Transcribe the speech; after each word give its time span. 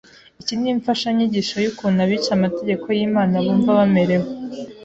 Iki 0.41 0.53
ni 0.59 0.67
imfashanyigisho 0.73 1.55
y’ukuntu 1.63 1.97
abica 2.05 2.31
amategeko 2.37 2.85
y’Imana 2.97 3.33
bumva 3.43 3.71
bamerewe 3.79 4.27